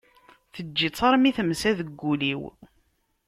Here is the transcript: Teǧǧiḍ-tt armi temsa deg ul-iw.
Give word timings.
Teǧǧiḍ-tt 0.53 1.05
armi 1.07 1.31
temsa 1.37 1.71
deg 1.79 2.01
ul-iw. 2.11 2.41